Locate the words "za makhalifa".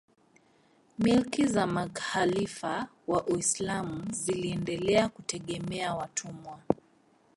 1.47-2.87